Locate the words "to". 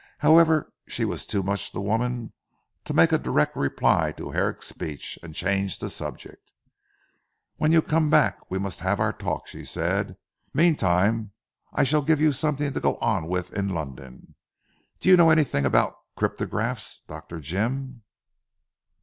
2.85-2.93, 4.13-4.31, 12.73-12.79